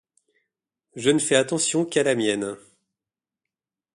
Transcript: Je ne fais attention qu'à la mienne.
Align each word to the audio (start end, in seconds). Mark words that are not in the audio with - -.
Je 0.95 1.11
ne 1.11 1.19
fais 1.19 1.35
attention 1.35 1.85
qu'à 1.85 2.01
la 2.01 2.15
mienne. 2.15 2.57